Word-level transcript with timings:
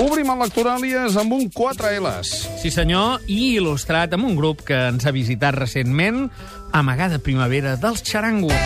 Obrim 0.00 0.30
el 0.32 0.38
Lectoràlies 0.40 1.18
amb 1.20 1.34
un 1.36 1.50
4 1.52 1.90
L's. 1.98 2.30
Sí, 2.62 2.70
senyor, 2.72 3.26
i 3.28 3.58
il·lustrat 3.58 4.16
amb 4.16 4.24
un 4.24 4.38
grup 4.38 4.64
que 4.64 4.78
ens 4.88 5.04
ha 5.04 5.12
visitat 5.12 5.58
recentment, 5.58 6.30
Amagada 6.72 7.20
Primavera 7.20 7.76
dels 7.76 8.00
Xarango. 8.00 8.56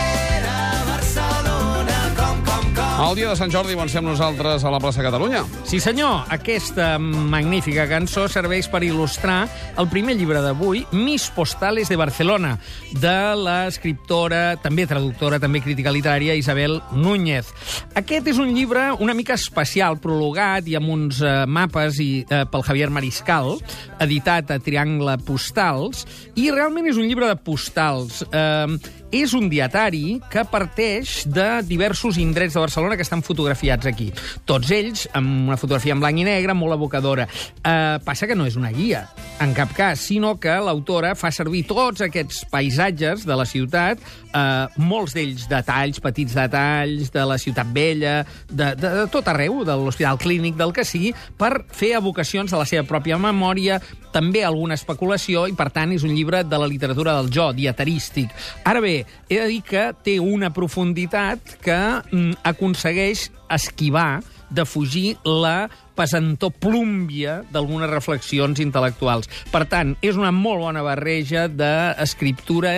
El 2.97 3.13
dia 3.13 3.27
de 3.29 3.37
Sant 3.37 3.51
Jordi 3.53 3.75
avancem 3.77 4.01
nosaltres 4.01 4.63
a 4.65 4.71
la 4.73 4.79
plaça 4.81 5.03
Catalunya. 5.05 5.43
Sí, 5.69 5.77
senyor, 5.77 6.23
aquesta 6.33 6.95
magnífica 6.97 7.85
cançó 7.85 8.23
serveix 8.25 8.65
per 8.73 8.81
il·lustrar 8.81 9.43
el 9.77 9.85
primer 9.91 10.15
llibre 10.17 10.41
d'avui, 10.41 10.81
Mis 10.97 11.27
Postales 11.35 11.91
de 11.93 11.99
Barcelona, 11.99 12.55
de 12.97 13.13
l'escriptora, 13.37 14.57
també 14.63 14.87
traductora, 14.89 15.37
també 15.37 15.61
crítica 15.61 15.93
literària, 15.93 16.33
Isabel 16.41 16.79
Núñez. 16.97 17.53
Aquest 18.01 18.33
és 18.33 18.41
un 18.41 18.55
llibre 18.57 18.89
una 18.97 19.13
mica 19.13 19.37
especial, 19.37 20.01
prologat 20.01 20.65
i 20.65 20.73
amb 20.81 20.89
uns 20.89 21.21
eh, 21.21 21.45
mapes 21.45 22.01
i, 22.01 22.25
eh, 22.25 22.47
pel 22.49 22.65
Javier 22.65 22.89
Mariscal, 22.89 23.59
editat 24.01 24.57
a 24.57 24.57
Triangle 24.57 25.19
Postals, 25.21 26.07
i 26.33 26.49
realment 26.49 26.89
és 26.89 26.97
un 26.97 27.05
llibre 27.05 27.29
de 27.29 27.37
postals. 27.37 28.23
Eh, 28.25 29.05
és 29.11 29.33
un 29.37 29.47
dietari 29.51 30.17
que 30.31 30.43
parteix 30.49 31.21
de 31.29 31.61
diversos 31.67 32.17
indrets 32.19 32.55
de 32.55 32.63
Barcelona 32.63 32.97
que 32.97 33.05
estan 33.05 33.23
fotografiats 33.23 33.87
aquí. 33.87 34.09
Tots 34.45 34.71
ells 34.75 35.05
amb 35.17 35.47
una 35.47 35.57
fotografia 35.59 35.95
en 35.95 36.03
blanc 36.03 36.19
i 36.19 36.25
negre 36.27 36.55
molt 36.57 36.75
evocadora. 36.75 37.27
Uh, 37.61 37.97
passa 38.05 38.27
que 38.27 38.35
no 38.35 38.47
és 38.47 38.57
una 38.59 38.71
guia, 38.75 39.05
en 39.43 39.53
cap 39.53 39.73
cas, 39.77 40.01
sinó 40.09 40.35
que 40.41 40.53
l'autora 40.63 41.13
fa 41.17 41.31
servir 41.31 41.63
tots 41.69 42.01
aquests 42.05 42.43
paisatges 42.51 43.25
de 43.27 43.37
la 43.37 43.45
ciutat, 43.47 44.01
uh, 44.31 44.65
molts 44.81 45.15
d'ells 45.15 45.47
detalls, 45.51 46.01
petits 46.03 46.35
detalls, 46.37 47.11
de 47.13 47.25
la 47.27 47.37
ciutat 47.41 47.69
vella, 47.73 48.19
de, 48.49 48.73
de, 48.75 48.93
de 49.01 49.05
tot 49.13 49.27
arreu, 49.29 49.61
de 49.67 49.77
l'hospital 49.77 50.19
clínic, 50.21 50.57
del 50.57 50.73
que 50.75 50.85
sigui, 50.87 51.13
per 51.37 51.63
fer 51.71 51.93
evocacions 51.99 52.51
de 52.51 52.59
la 52.59 52.67
seva 52.67 52.87
pròpia 52.89 53.19
memòria, 53.21 53.79
també 54.13 54.43
alguna 54.43 54.77
especulació, 54.77 55.45
i 55.47 55.55
per 55.57 55.69
tant 55.75 55.93
és 55.93 56.03
un 56.07 56.15
llibre 56.15 56.41
de 56.47 56.57
la 56.57 56.69
literatura 56.69 57.13
del 57.19 57.29
jo, 57.33 57.51
dietarístic. 57.53 58.33
Ara 58.65 58.81
bé, 58.81 58.96
he 59.29 59.39
de 59.39 59.47
dir 59.51 59.61
que 59.65 59.83
té 60.05 60.17
una 60.23 60.51
profunditat 60.55 61.57
que 61.63 61.77
mm, 61.77 62.39
aconsegueix 62.47 63.27
esquivar 63.53 64.23
de 64.49 64.65
fugir 64.65 65.17
la 65.23 65.67
pesantor 65.97 66.53
plúmbia 66.61 67.41
d'algunes 67.51 67.89
reflexions 67.91 68.61
intel·lectuals. 68.63 69.29
Per 69.51 69.65
tant, 69.69 69.95
és 70.05 70.19
una 70.19 70.31
molt 70.31 70.63
bona 70.67 70.85
barreja 70.85 71.47
d'escriptura 71.49 72.77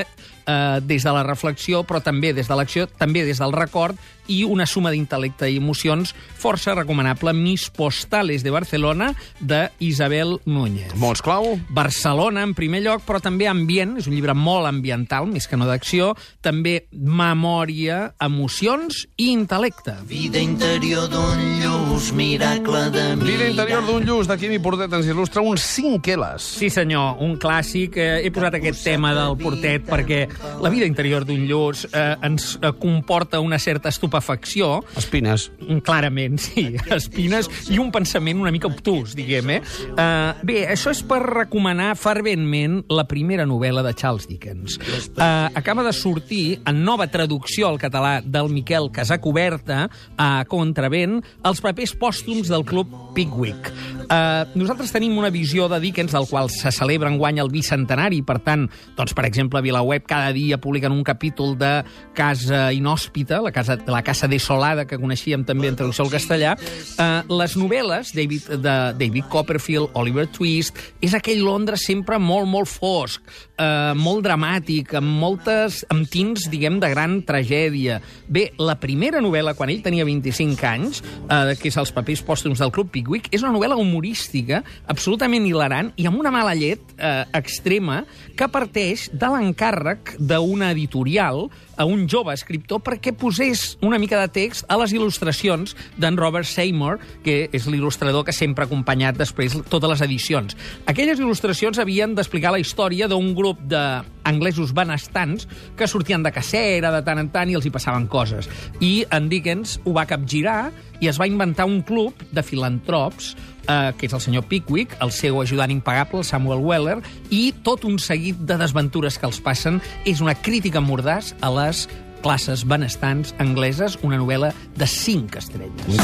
eh, 0.49 0.79
des 0.81 1.03
de 1.03 1.11
la 1.13 1.23
reflexió, 1.23 1.83
però 1.83 2.01
també 2.03 2.33
des 2.33 2.47
de 2.47 2.57
l'acció, 2.57 2.87
també 2.87 3.25
des 3.27 3.39
del 3.41 3.53
record, 3.53 3.97
i 4.29 4.43
una 4.45 4.67
suma 4.69 4.91
d'intel·lecte 4.93 5.47
i 5.49 5.57
emocions 5.57 6.13
força 6.39 6.75
recomanable, 6.77 7.33
Mis 7.33 7.67
Postales 7.73 8.43
de 8.45 8.53
Barcelona, 8.53 9.11
de 9.39 9.69
Isabel 9.79 10.37
Núñez. 10.45 10.93
Mots 10.95 11.23
clau. 11.25 11.57
Barcelona, 11.69 12.43
en 12.45 12.53
primer 12.53 12.83
lloc, 12.85 13.03
però 13.07 13.19
també 13.21 13.49
ambient, 13.49 13.97
és 13.99 14.07
un 14.07 14.13
llibre 14.15 14.35
molt 14.37 14.69
ambiental, 14.69 15.27
més 15.27 15.49
que 15.49 15.57
no 15.57 15.67
d'acció, 15.69 16.13
també 16.45 16.85
memòria, 16.93 18.13
emocions 18.21 19.05
i 19.17 19.31
intel·lecte. 19.33 19.97
Vida 20.09 20.39
interior 20.39 21.09
d'un 21.09 21.41
lluç, 21.63 22.13
miracle 22.13 22.85
de 22.93 23.08
Vida 23.17 23.47
interior 23.49 23.81
d'un 23.87 24.03
lluç, 24.05 24.27
d'aquí 24.29 24.45
mi 24.51 24.59
portet 24.61 24.91
ens 24.93 25.07
il·lustra 25.09 25.41
uns 25.41 25.63
5 25.65 26.05
L's. 26.13 26.45
Sí, 26.59 26.67
senyor, 26.69 27.17
un 27.25 27.37
clàssic. 27.41 27.95
Eh, 27.97 28.19
he 28.21 28.29
posat 28.33 28.59
aquest 28.59 28.83
tema 28.85 29.15
del 29.17 29.33
portet 29.39 29.87
perquè 29.87 30.19
la 30.61 30.69
vida 30.69 30.85
interior 30.85 31.25
d'un 31.25 31.41
lluç 31.49 31.87
eh, 31.89 32.13
ens 32.27 32.51
eh, 32.59 32.69
comporta 32.77 33.39
una 33.41 33.57
certa 33.57 33.89
estupefacció, 33.89 34.83
Espines. 34.99 35.47
Mm, 35.63 35.79
Clarament, 35.87 36.37
sí. 36.43 36.67
Espines 36.99 37.49
i 37.73 37.79
un 37.81 37.89
pensament 37.95 38.43
una 38.43 38.53
mica 38.53 38.69
obtús, 38.69 39.15
diguem, 39.17 39.55
eh? 39.57 39.59
Uh, 39.89 40.37
bé, 40.45 40.59
això 40.69 40.93
és 40.93 41.01
per 41.01 41.23
recomanar 41.25 41.95
ferventment 41.97 42.83
la 42.93 43.07
primera 43.09 43.47
novel·la 43.49 43.81
de 43.87 43.95
Charles 43.97 44.29
Dickens. 44.29 44.77
Uh, 45.15 45.49
acaba 45.57 45.87
de 45.87 45.95
sortir 45.97 46.59
en 46.69 46.83
nova 46.85 47.09
traducció 47.09 47.71
al 47.71 47.81
català 47.81 48.19
del 48.21 48.53
Miquel 48.53 48.91
Casacoberta 48.93 49.87
a 50.19 50.31
Contravent 50.49 51.19
els 51.49 51.65
papers 51.65 51.97
pòstums 51.97 52.53
del 52.53 52.67
club 52.69 52.98
Pickwick. 53.13 53.71
Uh, 54.09 54.47
nosaltres 54.57 54.89
tenim 54.89 55.17
una 55.21 55.29
visió 55.29 55.67
de 55.69 55.77
Dickens 55.83 56.13
del 56.15 56.25
qual 56.25 56.47
se 56.49 56.71
celebra 56.73 57.11
enguany 57.11 57.37
el 57.41 57.51
bicentenari, 57.53 58.23
per 58.25 58.39
tant, 58.41 58.63
doncs, 58.97 59.13
per 59.13 59.27
exemple, 59.27 59.59
a 59.59 59.65
VilaWeb 59.65 60.07
cada 60.09 60.31
dia 60.33 60.57
publiquen 60.57 60.95
un 60.95 61.03
capítol 61.05 61.53
de 61.59 61.83
Casa 62.17 62.71
Inhòspita, 62.73 63.37
la 63.45 63.51
casa, 63.53 63.77
la 63.85 64.01
casa 64.05 64.29
desolada 64.31 64.87
que 64.89 64.97
coneixíem 64.97 65.43
també 65.45 65.69
en 65.69 65.77
traducció 65.77 66.07
al 66.07 66.13
castellà. 66.13 66.55
Uh, 66.97 67.21
les 67.37 67.53
novel·les 67.59 68.13
David, 68.17 68.49
de 68.63 68.75
David 68.97 69.29
Copperfield, 69.29 69.93
Oliver 69.99 70.25
Twist, 70.33 70.79
és 71.05 71.13
aquell 71.13 71.43
Londres 71.45 71.85
sempre 71.85 72.17
molt, 72.17 72.49
molt 72.49 72.69
fosc, 72.71 73.21
uh, 73.59 73.93
molt 73.93 74.25
dramàtic, 74.25 74.95
amb 74.97 75.19
moltes 75.21 75.83
amb 75.93 76.09
tints, 76.09 76.49
diguem, 76.49 76.81
de 76.81 76.89
gran 76.95 77.19
tragèdia. 77.29 77.99
Bé, 78.25 78.49
la 78.57 78.79
primera 78.81 79.21
novel·la, 79.21 79.53
quan 79.57 79.69
ell 79.69 79.85
tenia 79.85 80.07
25 80.07 80.69
anys, 80.71 81.03
uh, 81.27 81.53
que 81.59 81.69
és 81.69 81.77
Els 81.77 81.93
papers 81.93 82.25
pòstums 82.25 82.65
del 82.65 82.73
Club 82.73 82.88
Pickwick, 82.91 83.29
és 83.33 83.43
una 83.45 83.53
novel·la 83.55 83.77
humorística, 83.79 84.63
absolutament 84.89 85.45
hilarant 85.47 85.93
i 85.97 86.07
amb 86.09 86.19
una 86.19 86.33
mala 86.33 86.55
llet 86.57 86.93
eh, 86.97 87.23
extrema 87.37 88.03
que 88.37 88.49
parteix 88.51 89.07
de 89.13 89.31
l'encàrrec 89.31 90.15
d'una 90.19 90.71
editorial 90.73 91.47
a 91.79 91.85
un 91.87 92.03
jove 92.11 92.33
escriptor 92.35 92.81
perquè 92.83 93.13
posés 93.15 93.77
una 93.85 93.97
mica 94.01 94.19
de 94.19 94.27
text 94.35 94.65
a 94.67 94.75
les 94.81 94.91
il·lustracions 94.91 95.71
d'en 95.97 96.17
Robert 96.19 96.47
Seymour, 96.49 96.99
que 97.23 97.47
és 97.55 97.69
l'il·lustrador 97.71 98.25
que 98.27 98.35
sempre 98.35 98.65
ha 98.65 98.69
acompanyat 98.69 99.17
després 99.17 99.55
totes 99.71 99.93
les 99.93 100.03
edicions. 100.03 100.57
Aquelles 100.91 101.21
il·lustracions 101.23 101.79
havien 101.79 102.17
d'explicar 102.17 102.51
la 102.51 102.59
història 102.59 103.07
d'un 103.07 103.31
grup 103.37 103.63
d'anglesos 103.71 104.75
benestants 104.75 105.47
que 105.79 105.87
sortien 105.87 106.23
de 106.25 106.33
cacera 106.35 106.91
de 106.91 107.01
tant 107.07 107.23
en 107.23 107.31
tant 107.31 107.49
i 107.49 107.55
els 107.55 107.65
hi 107.65 107.71
passaven 107.71 108.09
coses. 108.11 108.51
I 108.83 109.05
en 109.15 109.31
Dickens 109.31 109.79
ho 109.85 109.95
va 109.95 110.07
capgirar 110.09 110.73
i 110.99 111.09
es 111.11 111.19
va 111.19 111.27
inventar 111.27 111.67
un 111.69 111.81
club 111.81 112.13
de 112.31 112.43
filantrops 112.43 113.33
eh, 113.69 113.93
que 113.97 114.07
és 114.09 114.15
el 114.15 114.23
senyor 114.23 114.47
Pickwick, 114.49 114.97
el 115.03 115.13
seu 115.15 115.41
ajudant 115.41 115.71
impagable, 115.71 116.23
el 116.23 116.27
Samuel 116.27 116.63
Weller, 116.65 116.99
i 117.29 117.49
tot 117.63 117.85
un 117.87 117.99
seguit 117.99 118.39
de 118.49 118.59
desventures 118.59 119.19
que 119.19 119.29
els 119.29 119.41
passen. 119.43 119.79
És 120.05 120.23
una 120.25 120.35
crítica 120.35 120.83
mordàs 120.83 121.33
a 121.41 121.53
les 121.55 121.87
classes 122.23 122.65
benestants 122.67 123.33
angleses, 123.39 123.99
una 124.03 124.19
novel·la 124.19 124.51
de 124.75 124.89
cinc 124.89 125.39
estrelles. 125.39 126.01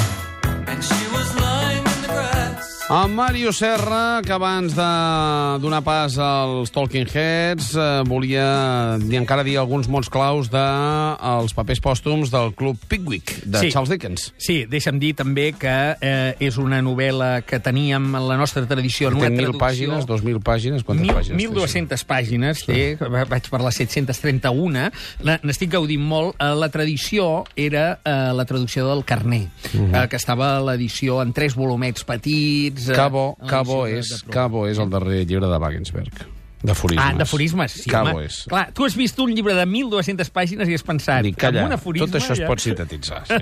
And 0.68 0.82
she 0.84 1.08
was 1.14 1.36
lying 1.36 1.85
En 2.88 3.16
Mario 3.16 3.52
Serra, 3.52 4.22
que 4.24 4.32
abans 4.32 4.76
de 4.78 4.86
donar 5.60 5.82
pas 5.82 6.20
als 6.22 6.70
Talking 6.70 7.08
Heads, 7.12 7.72
eh, 7.74 8.04
volia 8.06 9.00
dir, 9.02 9.18
encara 9.18 9.42
dir 9.44 9.56
alguns 9.58 9.88
mots 9.90 10.06
claus 10.14 10.52
dels 10.54 10.54
de, 10.54 11.30
els 11.32 11.56
papers 11.58 11.82
pòstums 11.82 12.30
del 12.30 12.52
Club 12.54 12.78
Pickwick, 12.88 13.40
de 13.44 13.58
Sí. 13.64 13.72
Charles 13.74 13.90
Dickens. 13.90 14.28
Sí, 14.38 14.68
deixa'm 14.70 15.00
dir 15.02 15.16
també 15.18 15.48
que 15.58 15.74
eh, 16.00 16.36
és 16.40 16.60
una 16.62 16.78
novel·la 16.86 17.42
que 17.42 17.58
teníem 17.60 18.06
en 18.20 18.28
la 18.30 18.38
nostra 18.38 18.68
tradició. 18.70 19.10
Té 19.10 19.16
una 19.18 19.32
1.000 19.32 19.36
traducció... 19.42 19.66
pàgines, 19.66 20.06
2.000 20.06 20.44
pàgines, 20.46 20.84
quantes 20.86 21.08
Mil, 21.08 21.16
pàgines? 21.16 21.42
té, 21.42 21.50
1.200 21.98 22.06
pàgines 22.06 22.64
té, 22.68 22.98
va- 23.02 23.26
vaig 23.26 23.50
per 23.50 23.64
les 23.66 23.82
731. 23.82 24.92
La- 25.26 25.40
N'estic 25.42 25.74
gaudint 25.74 26.06
molt. 26.06 26.38
Eh, 26.38 26.54
La 26.54 26.70
tradició 26.70 27.46
era 27.56 28.00
eh, 28.06 28.32
la 28.32 28.46
traducció 28.46 28.86
del 28.94 29.04
Carner, 29.06 29.48
Mhm. 29.74 29.96
eh, 29.96 30.08
que 30.08 30.18
estava 30.22 30.60
l'edició 30.62 31.24
en 31.24 31.34
tres 31.34 31.56
volumets 31.56 32.04
petits. 32.06 32.75
Cabo, 32.96 33.38
Cabo, 33.48 33.86
és. 33.88 34.24
Cabo 34.32 34.66
és 34.68 34.80
el 34.82 34.90
darrer 34.94 35.24
llibre 35.26 35.50
de 35.52 35.60
Wagensberg, 35.62 36.26
d'aforismes. 36.66 37.06
Ah, 37.06 37.14
d'aforismes, 37.18 37.72
sí, 37.84 37.90
Cabo 37.90 38.10
home. 38.18 38.26
és. 38.26 38.42
Clar, 38.50 38.72
tu 38.74 38.86
has 38.86 38.96
vist 38.98 39.20
un 39.20 39.34
llibre 39.36 39.54
de 39.56 39.66
1.200 39.66 40.30
pàgines 40.34 40.70
i 40.70 40.74
has 40.78 40.84
pensat... 40.84 41.24
Dic, 41.24 41.38
calla, 41.38 41.62
amb 41.64 41.72
un 41.72 41.78
aforisme 41.78 42.08
tot 42.10 42.20
això 42.22 42.34
es 42.36 42.42
ja- 42.44 42.48
pot 42.50 42.60
sintetitzar. 42.64 43.24
Sí. 43.28 43.40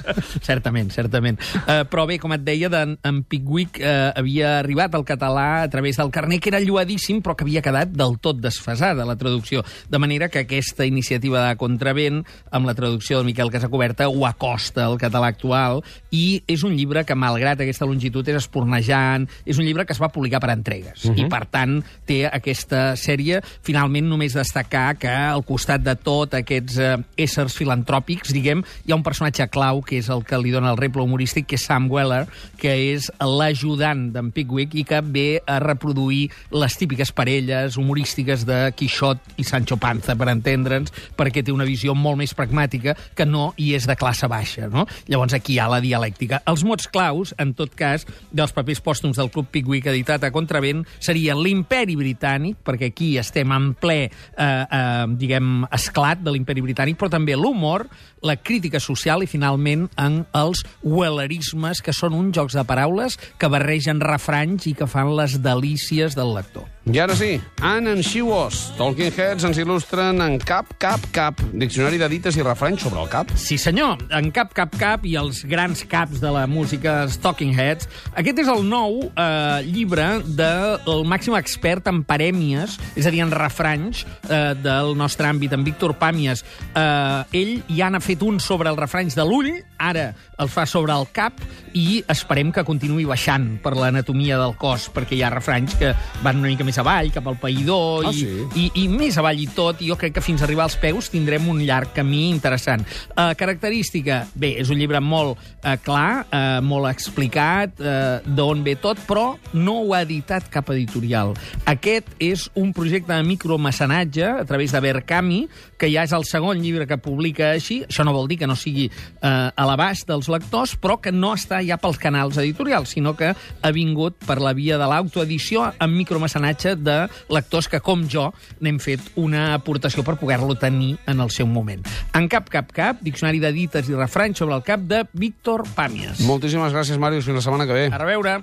certament, 0.48 0.90
certament. 0.94 1.38
Uh, 1.64 1.82
però 1.90 2.06
bé, 2.08 2.18
com 2.22 2.32
et 2.36 2.44
deia, 2.46 2.68
de, 2.72 2.82
en 3.06 3.22
Pickwick 3.28 3.80
uh, 3.80 4.12
havia 4.16 4.58
arribat 4.60 4.94
al 4.96 5.04
català 5.08 5.62
a 5.64 5.70
través 5.72 5.96
del 6.00 6.10
carner, 6.14 6.38
que 6.40 6.50
era 6.52 6.60
lluadíssim, 6.62 7.20
però 7.24 7.36
que 7.36 7.44
havia 7.46 7.62
quedat 7.64 7.92
del 7.96 8.18
tot 8.22 8.40
desfasada, 8.42 9.04
la 9.08 9.16
traducció. 9.18 9.64
De 9.90 9.98
manera 10.02 10.28
que 10.28 10.44
aquesta 10.44 10.86
iniciativa 10.86 11.46
de 11.48 11.56
Contravent, 11.60 12.22
amb 12.50 12.66
la 12.68 12.74
traducció 12.78 13.18
de 13.20 13.24
Miquel 13.28 13.50
Casacoberta, 13.50 14.08
ho 14.08 14.26
acosta 14.28 14.86
al 14.86 14.98
català 15.00 15.30
actual, 15.32 15.82
i 16.14 16.42
és 16.46 16.62
un 16.66 16.76
llibre 16.76 17.04
que, 17.06 17.16
malgrat 17.18 17.60
aquesta 17.64 17.86
longitud, 17.88 18.26
és 18.28 18.38
espornejant, 18.42 19.28
és 19.46 19.58
un 19.58 19.66
llibre 19.66 19.86
que 19.86 19.94
es 19.96 20.00
va 20.02 20.10
publicar 20.12 20.40
per 20.42 20.50
entregues, 20.54 21.04
Mhm. 21.06 21.18
i, 21.18 21.28
per 21.30 21.44
tant, 21.46 21.78
té 22.06 22.24
aquest 22.26 22.65
aquesta 22.66 22.96
sèrie, 22.98 23.38
finalment 23.62 24.08
només 24.10 24.34
destacar 24.34 24.96
que 24.98 25.10
al 25.10 25.44
costat 25.46 25.84
de 25.86 25.94
tot 25.94 26.34
aquests 26.34 26.78
eh, 26.82 26.96
éssers 27.22 27.54
filantròpics, 27.54 28.32
diguem, 28.34 28.64
hi 28.84 28.92
ha 28.92 28.98
un 28.98 29.04
personatge 29.06 29.46
clau, 29.52 29.82
que 29.86 30.00
és 30.00 30.08
el 30.10 30.24
que 30.26 30.38
li 30.40 30.50
dona 30.50 30.72
el 30.74 30.80
reple 30.80 31.04
humorístic, 31.04 31.46
que 31.46 31.58
és 31.58 31.66
Sam 31.66 31.86
Weller, 31.92 32.24
que 32.58 32.72
és 32.90 33.06
l'ajudant 33.22 34.08
d'en 34.14 34.32
Pickwick 34.34 34.74
i 34.74 34.84
que 34.88 35.00
ve 35.02 35.40
a 35.46 35.60
reproduir 35.62 36.26
les 36.50 36.76
típiques 36.76 37.12
parelles 37.14 37.78
humorístiques 37.78 38.42
de 38.48 38.58
Quixot 38.76 39.38
i 39.38 39.46
Sancho 39.46 39.78
Panza, 39.78 40.16
per 40.18 40.30
entendre'ns, 40.32 40.92
perquè 41.16 41.44
té 41.46 41.54
una 41.54 41.68
visió 41.68 41.94
molt 41.94 42.18
més 42.18 42.34
pragmàtica 42.34 42.96
que 43.14 43.28
no 43.28 43.52
i 43.62 43.72
és 43.78 43.86
de 43.86 43.96
classe 43.98 44.26
baixa. 44.26 44.66
No? 44.72 44.88
Llavors 45.06 45.36
aquí 45.38 45.54
hi 45.54 45.60
ha 45.62 45.70
la 45.70 45.82
dialèctica. 45.84 46.42
Els 46.50 46.66
mots 46.66 46.90
claus, 46.90 47.34
en 47.38 47.54
tot 47.54 47.78
cas, 47.78 48.08
dels 48.34 48.54
papers 48.56 48.82
pòstums 48.82 49.20
del 49.20 49.30
Club 49.30 49.52
Pickwick 49.54 49.86
editat 49.92 50.26
a 50.26 50.34
Contravent 50.34 50.82
seria 50.98 51.36
l'imperi 51.38 51.94
britànic, 51.98 52.55
perquè 52.64 52.90
aquí 52.92 53.16
estem 53.20 53.52
en 53.52 53.72
ple, 53.80 53.98
eh, 54.06 54.44
eh, 54.46 55.06
diguem, 55.18 55.66
esclat 55.72 56.22
de 56.22 56.34
l'imperi 56.34 56.64
britànic, 56.64 56.98
però 57.00 57.10
també 57.12 57.36
l'humor, 57.36 57.86
la 58.22 58.36
crítica 58.36 58.80
social 58.80 59.22
i, 59.22 59.30
finalment, 59.30 59.88
en 59.96 60.22
els 60.36 60.64
wellerismes, 60.82 61.82
que 61.82 61.94
són 61.96 62.16
uns 62.16 62.36
jocs 62.36 62.56
de 62.56 62.64
paraules 62.64 63.18
que 63.38 63.50
barregen 63.52 64.00
refranys 64.00 64.66
i 64.66 64.74
que 64.74 64.88
fan 64.90 65.14
les 65.16 65.40
delícies 65.42 66.16
del 66.18 66.34
lector. 66.34 66.75
I 66.86 67.00
ara 67.02 67.16
sí, 67.18 67.40
Anne 67.66 67.90
and 67.90 68.04
She 68.06 68.20
Was. 68.22 68.70
Talking 68.78 69.10
Heads 69.10 69.42
ens 69.48 69.58
il·lustren 69.58 70.20
en 70.22 70.36
cap, 70.38 70.68
cap, 70.78 71.02
cap. 71.10 71.40
Diccionari 71.50 71.98
de 71.98 72.06
dites 72.12 72.36
i 72.38 72.44
refranys 72.46 72.84
sobre 72.86 73.00
el 73.02 73.08
cap. 73.10 73.32
Sí, 73.34 73.56
senyor. 73.58 74.04
En 74.14 74.28
Cap, 74.30 74.52
Cap, 74.54 74.76
Cap 74.78 75.02
i 75.02 75.16
els 75.18 75.40
grans 75.50 75.82
caps 75.90 76.20
de 76.22 76.30
la 76.30 76.44
música 76.46 76.94
Talking 77.24 77.56
Heads. 77.58 77.88
Aquest 78.14 78.38
és 78.44 78.50
el 78.52 78.62
nou 78.70 79.00
eh, 79.08 79.66
llibre 79.66 80.06
del 80.38 81.02
màxim 81.10 81.34
expert 81.34 81.90
en 81.90 82.04
parèmies, 82.06 82.78
és 82.94 83.10
a 83.10 83.10
dir, 83.10 83.24
en 83.26 83.34
refranys 83.34 84.04
eh, 84.30 84.54
del 84.54 84.94
nostre 84.94 85.26
àmbit, 85.26 85.58
en 85.58 85.66
Víctor 85.66 85.96
Pàmies. 85.98 86.44
Eh, 86.70 87.40
ell 87.42 87.52
ja 87.74 87.90
n'ha 87.90 88.02
fet 88.04 88.22
un 88.22 88.38
sobre 88.38 88.70
els 88.70 88.78
refranys 88.78 89.18
de 89.18 89.26
l'ull, 89.26 89.50
ara 89.82 90.12
el 90.38 90.54
fa 90.54 90.68
sobre 90.70 90.94
el 90.94 91.10
cap, 91.10 91.42
i 91.74 91.98
esperem 92.14 92.54
que 92.54 92.64
continuï 92.64 93.10
baixant 93.10 93.56
per 93.64 93.74
l'anatomia 93.74 94.38
del 94.38 94.54
cos, 94.54 94.86
perquè 94.94 95.18
hi 95.18 95.26
ha 95.26 95.34
refranys 95.34 95.74
que 95.80 95.90
van 96.22 96.38
una 96.38 96.54
mica 96.54 96.64
més 96.64 96.75
avall, 96.82 97.10
cap 97.14 97.26
al 97.26 97.38
païdor, 97.40 98.06
Ah, 98.06 98.12
i, 98.12 98.20
sí? 98.20 98.46
i, 98.56 98.66
i 98.82 98.86
més 98.88 99.16
avall 99.18 99.38
i 99.40 99.46
tot, 99.54 99.80
i 99.80 99.90
jo 99.90 99.96
crec 99.98 100.16
que 100.16 100.24
fins 100.24 100.42
a 100.42 100.46
arribar 100.46 100.66
als 100.66 100.76
peus 100.80 101.08
tindrem 101.12 101.46
un 101.48 101.60
llarg 101.64 101.92
camí 101.96 102.28
interessant. 102.30 102.84
Uh, 103.14 103.32
característica, 103.38 104.24
bé, 104.34 104.54
és 104.60 104.70
un 104.72 104.78
llibre 104.80 105.00
molt 105.00 105.36
uh, 105.38 105.76
clar, 105.82 106.26
uh, 106.26 106.58
molt 106.64 106.90
explicat, 106.90 107.78
uh, 107.80 108.18
d'on 108.26 108.62
ve 108.66 108.76
tot, 108.82 109.00
però 109.06 109.26
no 109.54 109.78
ho 109.82 109.94
ha 109.94 110.02
editat 110.06 110.50
cap 110.52 110.70
editorial. 110.74 111.34
Aquest 111.66 112.08
és 112.22 112.48
un 112.54 112.72
projecte 112.76 113.14
de 113.14 113.22
micromecenatge 113.26 114.26
a 114.42 114.44
través 114.48 114.72
de 114.72 114.80
Berkami, 114.80 115.46
que 115.78 115.90
ja 115.92 116.04
és 116.06 116.12
el 116.16 116.24
segon 116.28 116.60
llibre 116.62 116.86
que 116.88 116.98
publica 116.98 117.52
així. 117.54 117.82
Això 117.86 118.04
no 118.06 118.14
vol 118.16 118.28
dir 118.28 118.38
que 118.40 118.48
no 118.48 118.56
sigui 118.58 118.88
uh, 118.90 119.52
a 119.52 119.66
l'abast 119.68 120.08
dels 120.08 120.28
lectors, 120.32 120.74
però 120.80 120.98
que 121.00 121.12
no 121.12 121.34
està 121.36 121.60
ja 121.66 121.78
pels 121.80 122.00
canals 122.02 122.38
editorials, 122.42 122.94
sinó 122.96 123.14
que 123.16 123.32
ha 123.36 123.72
vingut 123.76 124.16
per 124.26 124.38
la 124.42 124.54
via 124.56 124.78
de 124.80 124.88
l'autoedició 124.90 125.70
amb 125.78 125.96
micromecenatge 125.96 126.65
de 126.74 126.96
lectors 127.30 127.68
que, 127.70 127.78
com 127.84 128.02
jo, 128.10 128.32
n'hem 128.60 128.80
fet 128.82 129.12
una 129.20 129.52
aportació 129.54 130.02
per 130.06 130.16
poder-lo 130.18 130.58
tenir 130.58 130.96
en 131.06 131.22
el 131.22 131.30
seu 131.30 131.46
moment. 131.46 131.86
En 132.16 132.26
cap, 132.32 132.50
cap, 132.50 132.72
cap, 132.74 133.00
diccionari 133.04 133.38
de 133.42 133.52
dites 133.54 133.86
i 133.92 133.94
refranys 133.94 134.42
sobre 134.42 134.58
el 134.58 134.66
cap 134.66 134.82
de 134.90 135.04
Víctor 135.12 135.66
Pàmies. 135.76 136.24
Moltíssimes 136.26 136.74
gràcies, 136.74 136.98
Màrius. 136.98 137.28
Fins 137.28 137.38
la 137.38 137.46
setmana 137.46 137.68
que 137.68 137.76
ve. 137.76 137.88
A 137.92 138.02
reveure. 138.02 138.40